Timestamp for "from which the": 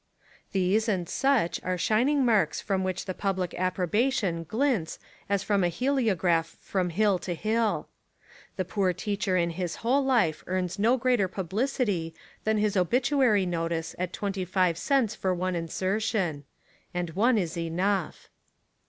2.59-3.13